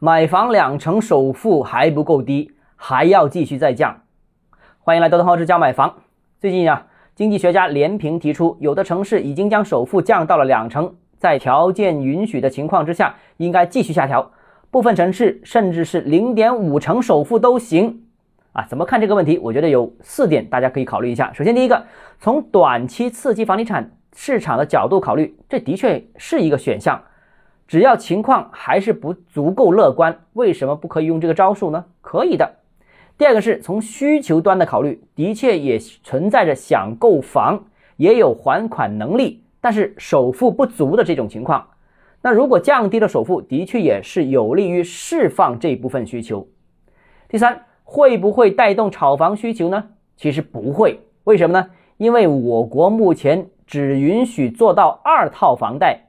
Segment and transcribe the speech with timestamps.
[0.00, 4.02] 买房两成首付还不够低，还要继续再降。
[4.78, 5.92] 欢迎来到东浩之家买房。
[6.38, 6.86] 最近啊，
[7.16, 14.30] 经济学家连平提出，有的城市已经将首付降到了两成，在条件允许的情况之下，应该继续下调。
[14.70, 18.04] 部分城市甚至是零点五成首付都行。
[18.52, 19.36] 啊，怎么看这个问题？
[19.38, 21.32] 我觉得有四点大家可以考虑一下。
[21.32, 21.84] 首先，第一个，
[22.20, 27.02] 从短期刺激房地产市场的角度考虑，这的确是一个选项。
[27.68, 31.84] 只要情况还是不足够乐观，为什么不可以用这个招数呢？
[32.00, 32.56] 可以的。
[33.16, 41.68] 第二个是从需求端的考虑，的确也存在着想购房，也有还款能力，但是首付不足的这种情况。
[42.22, 46.48] 那如果降低了首付，的确也是有利于释放这部分需求。
[47.28, 47.62] 第三。
[47.90, 49.82] 会不会带动炒房需求呢？
[50.14, 51.70] 其实不会，为什么呢？
[51.96, 56.07] 因为我国目前只允许做到二套房贷，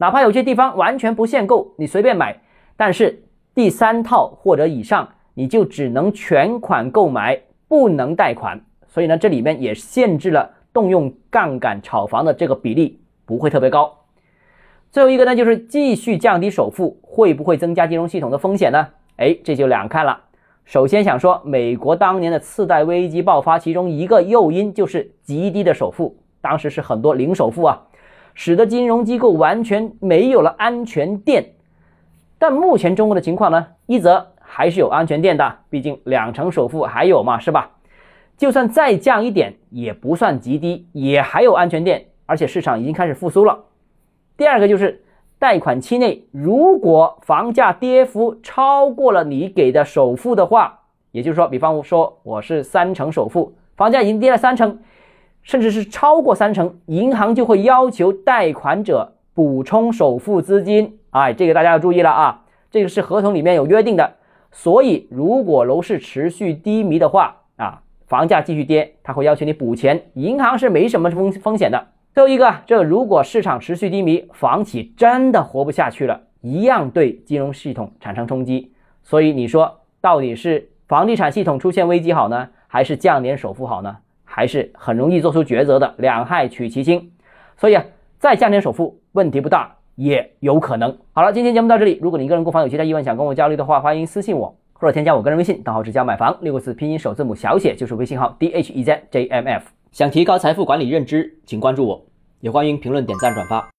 [0.00, 2.34] 哪怕有些地方完全不限购，你随便买，
[2.74, 3.22] 但是
[3.54, 7.38] 第三套或者以上，你就只能全款购买，
[7.68, 8.58] 不能贷款。
[8.88, 13.94] 所以呢，这里面也限制了动用杠杆炒房的这个比例不会特别高。
[14.90, 18.88] 最后一个呢，就是继续降低首付，会不会增加金融系统的风险呢？
[19.16, 20.18] 哎，这就两看了。
[20.64, 27.82] 首先想说，美国当年的次贷危机爆发，其中一个诱因就是极低的首付，当时是很多零首付啊，
[28.42, 31.44] 使得金融机构完全没有了安全垫。
[32.38, 37.72] 但目前中国的情况呢，一则还是有安全垫的，毕竟两成首付还有嘛，是吧？
[38.38, 43.64] 就算再降一点，也不算极低，也还有安全垫，而且市场已经开始复苏了。
[44.38, 45.04] 第二个就是。
[45.38, 50.80] 贷款期内，如果房价跌幅超过了你给的首付的话，
[51.12, 54.78] 也就是说，比方说我是三成首付，房价已经跌了三成，
[55.42, 60.98] 甚至是超过三成，银行就会要求贷款者补充首付资金。
[61.10, 64.14] 哎，这个大家要注意了啊，这个是合同里面有约定的。
[64.52, 71.86] 所以，如果楼市持续低迷的话啊，房价继续跌，他会要求你补钱，银行是没什么风风险的。
[72.12, 78.72] 最后一个，这如果市场持续低迷，房企真的活不下去了，一样对金融系统产生冲击。
[79.02, 83.98] 所以你说，到底是房地产系统出现危机好呢，还是降点首付好呢？
[84.32, 87.10] 还是很容易做出抉择的，两害取其轻。
[87.56, 87.84] 所以啊，
[88.20, 90.96] 再降点首付，问题不大，也有可能。
[91.12, 91.98] 好了，今天节目到这里。
[92.00, 99.64] 如果你个人购房有其他疑问，想跟我交流的话，欢迎私信我，或者添加我个人微信，账号是加买房六个字拼音首字母小写，就是微信号 d h e z j m f。
[99.90, 102.00] 想提高财富管理认知，请关注我，
[102.38, 103.68] 也欢迎评论、点赞、转发。